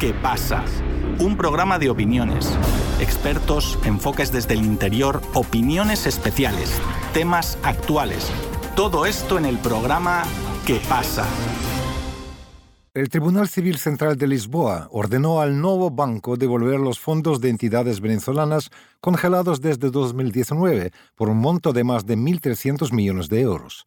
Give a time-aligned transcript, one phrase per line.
[0.00, 0.64] ¿Qué pasa?
[1.18, 2.58] Un programa de opiniones,
[3.00, 6.80] expertos, enfoques desde el interior, opiniones especiales,
[7.12, 8.32] temas actuales.
[8.74, 10.22] Todo esto en el programa
[10.66, 11.26] ¿Qué pasa?
[12.94, 18.00] El Tribunal Civil Central de Lisboa ordenó al nuevo banco devolver los fondos de entidades
[18.00, 18.70] venezolanas
[19.02, 23.84] congelados desde 2019 por un monto de más de 1.300 millones de euros.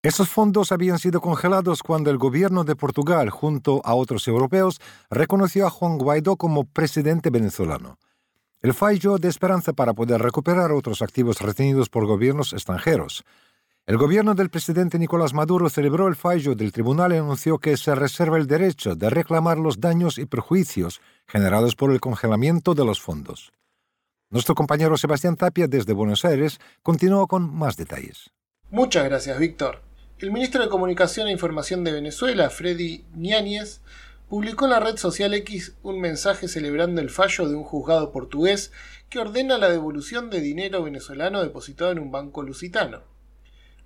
[0.00, 5.66] Esos fondos habían sido congelados cuando el gobierno de Portugal, junto a otros europeos, reconoció
[5.66, 7.98] a Juan Guaidó como presidente venezolano.
[8.62, 13.24] El fallo de esperanza para poder recuperar otros activos retenidos por gobiernos extranjeros.
[13.86, 17.92] El gobierno del presidente Nicolás Maduro celebró el fallo del tribunal y anunció que se
[17.96, 23.00] reserva el derecho de reclamar los daños y perjuicios generados por el congelamiento de los
[23.00, 23.50] fondos.
[24.30, 28.30] Nuestro compañero Sebastián Tapia desde Buenos Aires continuó con más detalles.
[28.70, 29.87] Muchas gracias, Víctor.
[30.20, 33.82] El ministro de Comunicación e Información de Venezuela, Freddy Ñáñez,
[34.28, 38.72] publicó en la red social X un mensaje celebrando el fallo de un juzgado portugués
[39.10, 43.02] que ordena la devolución de dinero venezolano depositado en un banco lusitano.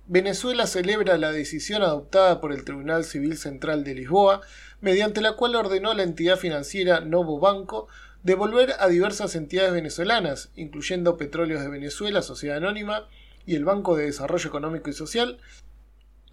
[0.07, 4.41] Venezuela celebra la decisión adoptada por el Tribunal Civil Central de Lisboa,
[4.81, 7.89] mediante la cual ordenó a la entidad financiera Novo Banco
[8.23, 13.07] devolver a diversas entidades venezolanas, incluyendo Petróleos de Venezuela, Sociedad Anónima
[13.45, 15.37] y el Banco de Desarrollo Económico y Social,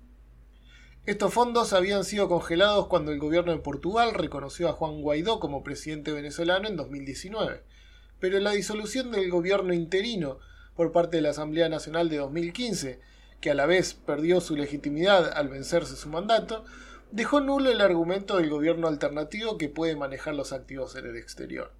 [1.07, 5.63] Estos fondos habían sido congelados cuando el gobierno de Portugal reconoció a Juan Guaidó como
[5.63, 7.63] presidente venezolano en 2019,
[8.19, 10.37] pero la disolución del gobierno interino
[10.75, 12.99] por parte de la Asamblea Nacional de 2015,
[13.41, 16.65] que a la vez perdió su legitimidad al vencerse su mandato,
[17.11, 21.71] dejó nulo el argumento del gobierno alternativo que puede manejar los activos en el exterior.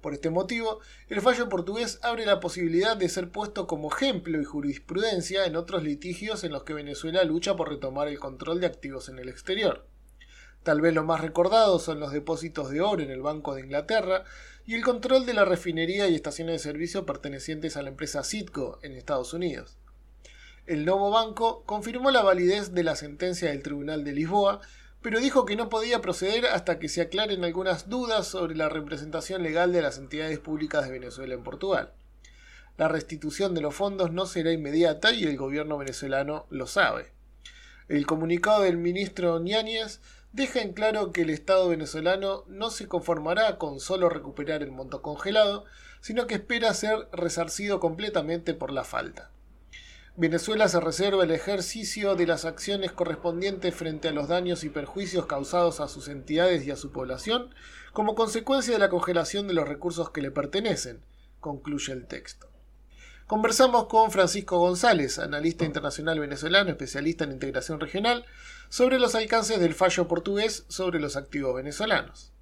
[0.00, 4.44] Por este motivo, el fallo portugués abre la posibilidad de ser puesto como ejemplo y
[4.44, 9.08] jurisprudencia en otros litigios en los que Venezuela lucha por retomar el control de activos
[9.08, 9.86] en el exterior.
[10.62, 14.24] Tal vez lo más recordado son los depósitos de oro en el Banco de Inglaterra
[14.64, 18.78] y el control de la refinería y estaciones de servicio pertenecientes a la empresa Citgo
[18.82, 19.76] en Estados Unidos.
[20.66, 24.60] El nuevo banco confirmó la validez de la sentencia del Tribunal de Lisboa
[25.06, 29.44] pero dijo que no podía proceder hasta que se aclaren algunas dudas sobre la representación
[29.44, 31.92] legal de las entidades públicas de Venezuela en Portugal.
[32.76, 37.12] La restitución de los fondos no será inmediata y el gobierno venezolano lo sabe.
[37.88, 40.00] El comunicado del ministro Ñáñez
[40.32, 45.02] deja en claro que el Estado venezolano no se conformará con solo recuperar el monto
[45.02, 45.66] congelado,
[46.00, 49.30] sino que espera ser resarcido completamente por la falta.
[50.18, 55.26] Venezuela se reserva el ejercicio de las acciones correspondientes frente a los daños y perjuicios
[55.26, 57.54] causados a sus entidades y a su población
[57.92, 61.04] como consecuencia de la congelación de los recursos que le pertenecen,
[61.38, 62.48] concluye el texto.
[63.26, 68.24] Conversamos con Francisco González, analista internacional venezolano, especialista en integración regional,
[68.70, 72.32] sobre los alcances del fallo portugués sobre los activos venezolanos.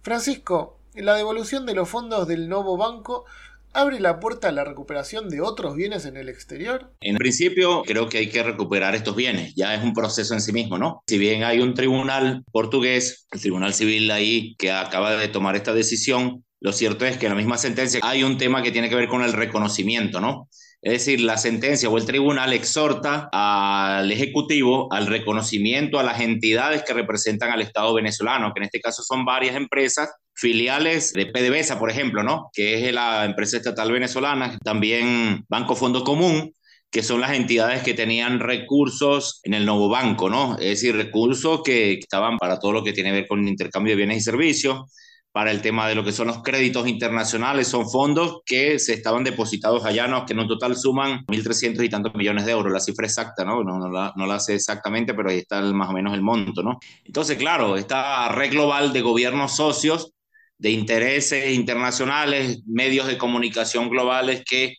[0.00, 3.26] Francisco, la devolución de los fondos del nuevo banco
[3.74, 6.92] abre la puerta a la recuperación de otros bienes en el exterior?
[7.00, 9.54] En principio, creo que hay que recuperar estos bienes.
[9.54, 11.02] Ya es un proceso en sí mismo, ¿no?
[11.06, 15.72] Si bien hay un tribunal portugués, el tribunal civil ahí, que acaba de tomar esta
[15.74, 18.94] decisión, lo cierto es que en la misma sentencia hay un tema que tiene que
[18.94, 20.48] ver con el reconocimiento, ¿no?
[20.80, 26.82] Es decir, la sentencia o el tribunal exhorta al Ejecutivo al reconocimiento a las entidades
[26.82, 30.10] que representan al Estado venezolano, que en este caso son varias empresas
[30.42, 32.50] filiales de PDVSA, por ejemplo, ¿no?
[32.52, 36.52] que es la empresa estatal venezolana, también Banco Fondo Común,
[36.90, 40.54] que son las entidades que tenían recursos en el nuevo banco, ¿no?
[40.58, 43.92] Es decir, recursos que estaban para todo lo que tiene que ver con el intercambio
[43.92, 44.92] de bienes y servicios,
[45.30, 49.24] para el tema de lo que son los créditos internacionales, son fondos que se estaban
[49.24, 50.26] depositados allá, ¿no?
[50.26, 53.64] que en un total suman 1.300 y tantos millones de euros, la cifra exacta, ¿no?
[53.64, 56.62] No, no, la, no la sé exactamente, pero ahí está más o menos el monto.
[56.62, 56.78] ¿no?
[57.04, 60.12] Entonces, claro, esta red global de gobiernos socios,
[60.62, 64.76] de intereses internacionales, medios de comunicación globales que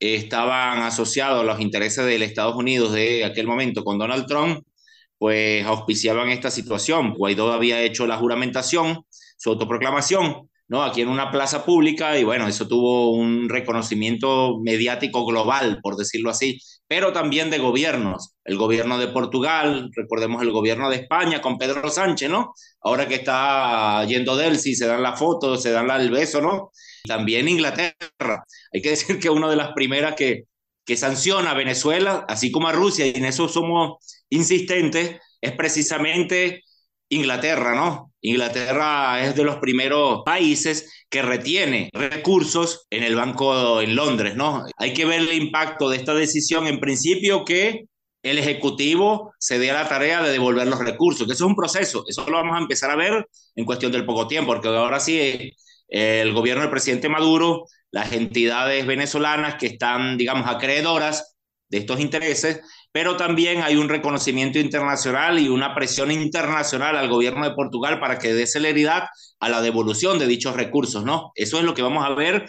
[0.00, 4.64] estaban asociados a los intereses del Estados Unidos de aquel momento con Donald Trump,
[5.18, 7.14] pues auspiciaban esta situación.
[7.14, 10.82] Guaidó había hecho la juramentación su autoproclamación, ¿no?
[10.82, 16.30] Aquí en una plaza pública y bueno, eso tuvo un reconocimiento mediático global, por decirlo
[16.30, 16.58] así,
[16.88, 18.36] pero también de gobiernos.
[18.42, 22.54] El gobierno de Portugal, recordemos el gobierno de España con Pedro Sánchez, ¿no?
[22.80, 26.40] Ahora que está yendo de él, si se dan la foto, se dan el beso,
[26.40, 26.70] ¿no?
[27.04, 28.42] También Inglaterra.
[28.72, 30.44] Hay que decir que una de las primeras que,
[30.86, 33.98] que sanciona a Venezuela, así como a Rusia, y en eso somos
[34.30, 36.62] insistentes, es precisamente
[37.14, 38.12] Inglaterra, ¿no?
[38.22, 44.64] Inglaterra es de los primeros países que retiene recursos en el banco en Londres, ¿no?
[44.78, 47.84] Hay que ver el impacto de esta decisión en principio que
[48.22, 51.56] el Ejecutivo se dé a la tarea de devolver los recursos, que eso es un
[51.56, 53.26] proceso, eso lo vamos a empezar a ver
[53.56, 55.52] en cuestión del poco tiempo, porque ahora sí
[55.88, 61.36] el gobierno del presidente Maduro, las entidades venezolanas que están, digamos, acreedoras
[61.68, 62.60] de estos intereses,
[62.92, 68.18] pero también hay un reconocimiento internacional y una presión internacional al gobierno de Portugal para
[68.18, 69.04] que dé celeridad
[69.40, 71.32] a la devolución de dichos recursos, ¿no?
[71.34, 72.46] Eso es lo que vamos a ver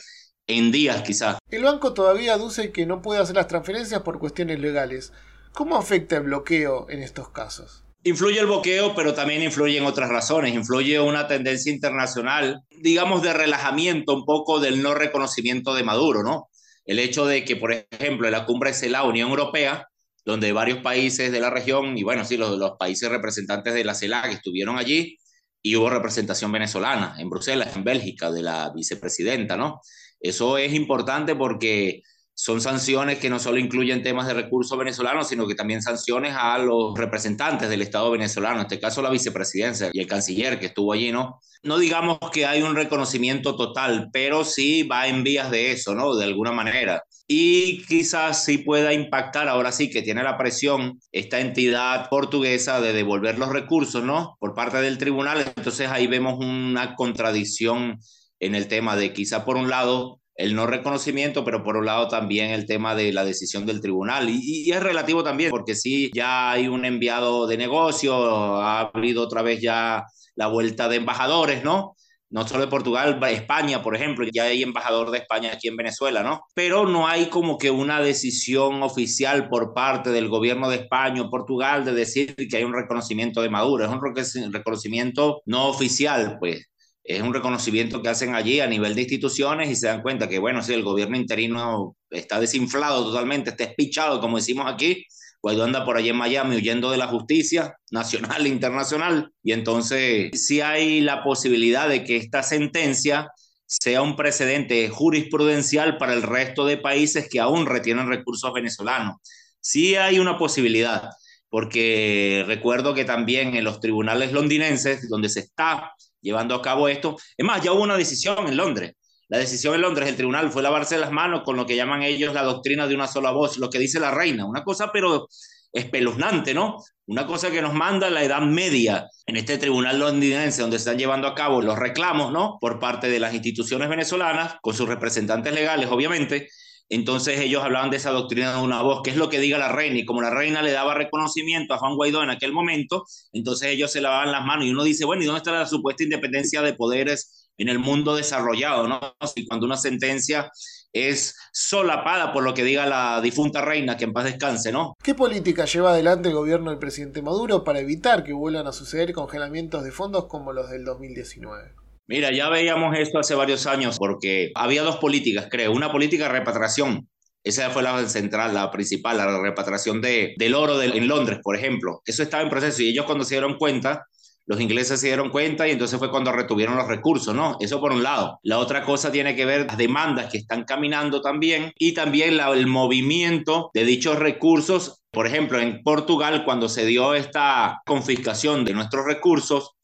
[0.48, 1.38] en días quizás.
[1.50, 5.14] El banco todavía aduce que no puede hacer las transferencias por cuestiones legales.
[5.54, 7.84] ¿Cómo afecta el bloqueo en estos casos?
[8.04, 10.54] Influye el bloqueo, pero también influye en otras razones.
[10.54, 16.50] Influye una tendencia internacional, digamos, de relajamiento un poco del no reconocimiento de Maduro, ¿no?
[16.86, 19.88] El hecho de que, por ejemplo, en la cumbre de la Unión Europea
[20.26, 23.96] donde varios países de la región, y bueno, sí, los, los países representantes de la
[23.96, 25.18] CELAC estuvieron allí,
[25.62, 29.82] y hubo representación venezolana en Bruselas, en Bélgica, de la vicepresidenta, ¿no?
[30.20, 32.04] Eso es importante porque
[32.36, 36.58] son sanciones que no solo incluyen temas de recursos venezolanos, sino que también sanciones a
[36.58, 40.92] los representantes del Estado venezolano, en este caso la vicepresidencia y el canciller que estuvo
[40.92, 41.40] allí, ¿no?
[41.62, 46.16] No digamos que hay un reconocimiento total, pero sí va en vías de eso, ¿no?
[46.16, 47.04] De alguna manera.
[47.28, 52.94] Y quizás sí pueda impactar, ahora sí que tiene la presión esta entidad portuguesa de
[52.94, 54.36] devolver los recursos, ¿no?
[54.40, 55.54] Por parte del tribunal.
[55.56, 58.00] Entonces ahí vemos una contradicción
[58.40, 62.08] en el tema de quizá por un lado el no reconocimiento, pero por un lado
[62.08, 64.30] también el tema de la decisión del tribunal.
[64.30, 68.16] Y, es relativo también, porque sí, ya hay un enviado de negocio,
[68.62, 70.06] ha habido otra vez ya
[70.36, 71.96] la vuelta de embajadores, ¿no?
[72.34, 76.24] No solo de Portugal, España, por ejemplo, ya hay embajador de España aquí en Venezuela,
[76.24, 76.42] ¿no?
[76.56, 81.30] Pero no hay como que una decisión oficial por parte del gobierno de España o
[81.30, 83.86] Portugal de decir que hay un reconocimiento de Maduro.
[83.86, 86.72] Es un reconocimiento no oficial, pues
[87.04, 90.40] es un reconocimiento que hacen allí a nivel de instituciones y se dan cuenta que,
[90.40, 95.06] bueno, si el gobierno interino está desinflado totalmente, está espichado, como decimos aquí,
[95.44, 99.30] Guaidó anda por allí en Miami huyendo de la justicia nacional e internacional.
[99.44, 103.30] Y entonces sí hay la posibilidad de que esta sentencia
[103.66, 109.18] sea un precedente jurisprudencial para el resto de países que aún retienen recursos venezolanos.
[109.60, 111.10] Sí hay una posibilidad,
[111.50, 115.92] porque recuerdo que también en los tribunales londinenses, donde se está
[116.22, 117.18] llevando a cabo esto.
[117.36, 118.94] Es más, ya hubo una decisión en Londres.
[119.30, 122.34] La decisión en Londres, el tribunal fue lavarse las manos con lo que llaman ellos
[122.34, 124.46] la doctrina de una sola voz, lo que dice la reina.
[124.46, 125.28] Una cosa, pero
[125.74, 126.78] espeluznante, ¿no?
[127.08, 131.28] Una cosa que nos manda la Edad Media en este tribunal londinense donde están llevando
[131.28, 132.58] a cabo los reclamos, ¿no?
[132.62, 136.48] Por parte de las instituciones venezolanas, con sus representantes legales, obviamente,
[136.90, 139.70] entonces ellos hablaban de esa doctrina de una voz, que es lo que diga la
[139.70, 143.70] reina, y como la reina le daba reconocimiento a Juan Guaidó en aquel momento, entonces
[143.70, 146.62] ellos se lavaban las manos y uno dice, bueno, ¿y dónde está la supuesta independencia
[146.62, 148.88] de poderes en el mundo desarrollado?
[148.88, 149.00] ¿no?
[149.34, 150.50] Si cuando una sentencia
[150.94, 154.94] es solapada por lo que diga la difunta reina, que en paz descanse, ¿no?
[155.04, 159.12] ¿Qué política lleva adelante el gobierno del presidente Maduro para evitar que vuelvan a suceder
[159.12, 161.74] congelamientos de fondos como los del 2019?
[162.06, 165.72] Mira, ya veíamos esto hace varios años porque había dos políticas, creo.
[165.72, 167.08] Una política de repatriación.
[167.44, 172.02] Esa fue la central, la principal, la repatriación de, del oro en Londres, por ejemplo.
[172.06, 174.06] Eso estaba en proceso y ellos cuando se dieron cuenta,
[174.46, 177.58] los ingleses se dieron cuenta y entonces fue cuando retuvieron los recursos, ¿no?
[177.60, 178.40] Eso por un lado.
[178.44, 182.68] La otra cosa tiene que ver las demandas que están caminando también y también el
[182.68, 185.04] movimiento de dichos recursos.
[185.12, 189.76] Por ejemplo, en Portugal, cuando se dio esta confiscación de nuestros recursos,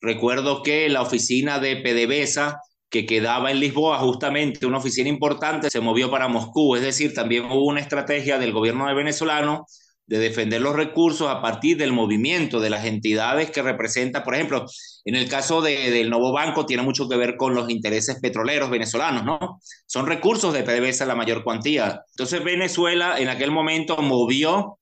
[0.00, 5.80] Recuerdo que la oficina de PDVSA, que quedaba en Lisboa, justamente una oficina importante, se
[5.80, 6.76] movió para Moscú.
[6.76, 9.66] Es decir, también hubo una estrategia del gobierno venezolano
[10.08, 14.64] de defender los recursos a partir del movimiento de las entidades que representa, por ejemplo,
[15.04, 19.24] en el caso del nuevo banco tiene mucho que ver con los intereses petroleros venezolanos,
[19.24, 19.60] ¿no?
[19.86, 22.02] Son recursos de PDVSA la mayor cuantía.
[22.10, 24.78] Entonces Venezuela en aquel momento movió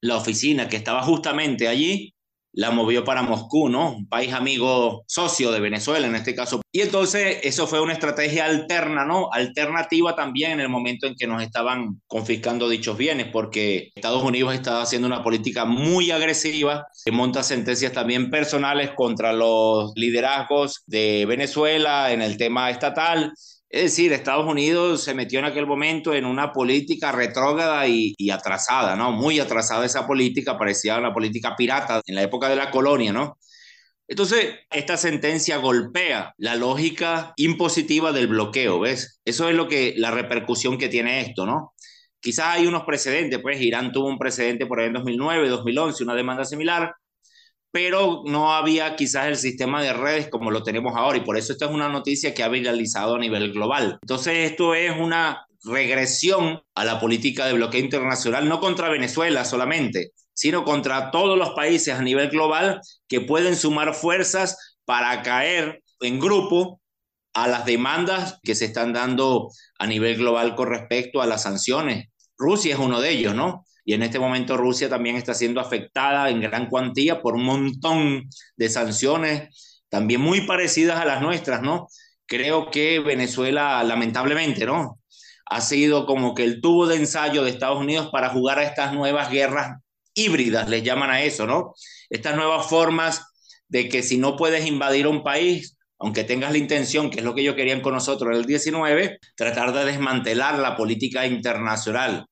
[0.00, 2.14] la oficina que estaba justamente allí
[2.52, 3.92] la movió para Moscú, ¿no?
[3.92, 6.60] Un país amigo socio de Venezuela en este caso.
[6.72, 9.28] Y entonces eso fue una estrategia alterna, ¿no?
[9.32, 14.54] Alternativa también en el momento en que nos estaban confiscando dichos bienes, porque Estados Unidos
[14.54, 21.26] estaba haciendo una política muy agresiva, que monta sentencias también personales contra los liderazgos de
[21.26, 23.32] Venezuela en el tema estatal
[23.70, 28.96] es decir, Estados Unidos se metió en aquel momento en una política retrógrada y, atrasada,
[28.96, 29.12] ¿no?
[29.12, 33.38] Muy atrasada esa política, parecía una política pirata en la época de la colonia, ¿no?
[34.08, 39.20] Entonces, esta sentencia golpea la lógica impositiva del bloqueo, ¿ves?
[39.24, 41.74] Eso es lo que, la repercusión que tiene esto, ¿no?
[42.18, 46.14] Quizás hay unos precedentes, pues Irán tuvo un precedente por ahí en 2009, 2011, una
[46.14, 46.92] demanda similar,
[47.72, 51.52] pero no había quizás el sistema de redes como lo tenemos ahora y por eso
[51.52, 53.98] esta es una noticia que ha viralizado a nivel global.
[54.02, 60.12] Entonces esto es una regresión a la política de bloqueo internacional, no contra Venezuela solamente,
[60.32, 66.18] sino contra todos los países a nivel global que pueden sumar fuerzas para caer en
[66.18, 66.80] grupo
[67.34, 72.08] a las demandas que se están dando a nivel global con respecto a las sanciones.
[72.36, 73.66] Rusia es uno de ellos, ¿no?
[73.84, 78.28] Y en este momento Rusia también está siendo afectada en gran cuantía por un montón
[78.56, 81.88] de sanciones, también muy parecidas a las nuestras, ¿no?
[82.26, 85.00] Creo que Venezuela, lamentablemente, ¿no?
[85.46, 88.92] Ha sido como que el tubo de ensayo de Estados Unidos para jugar a estas
[88.92, 89.78] nuevas guerras
[90.14, 91.74] híbridas, les llaman a eso, ¿no?
[92.08, 93.26] Estas nuevas formas
[93.68, 97.34] de que si no puedes invadir un país, aunque tengas la intención, que es lo
[97.34, 102.26] que ellos querían con nosotros en el 19, tratar de desmantelar la política internacional,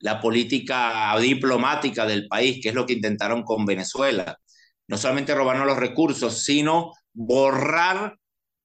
[0.00, 4.36] la política diplomática del país, que es lo que intentaron con Venezuela.
[4.88, 8.16] No solamente robarnos los recursos, sino borrar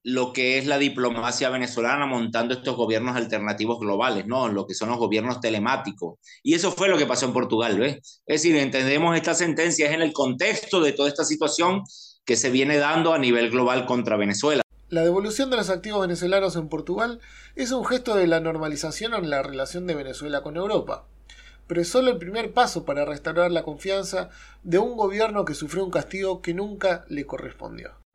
[0.02, 4.48] lo que es la diplomacia venezolana montando estos gobiernos alternativos globales, ¿no?
[4.48, 6.20] Lo que son los gobiernos telemáticos.
[6.44, 8.22] Y eso fue lo que pasó en Portugal, ¿ves?
[8.24, 11.82] Es decir, entendemos esta sentencia en el contexto de toda esta situación
[12.24, 14.62] que se viene dando a nivel global contra Venezuela.
[14.90, 17.18] La devolución de los activos venezolanos en Portugal
[17.56, 21.08] es un gesto de la normalización en la relación de Venezuela con Europa,
[21.66, 24.30] pero es solo el primer paso para restaurar la confianza
[24.62, 28.05] de un gobierno que sufrió un castigo que nunca le correspondió.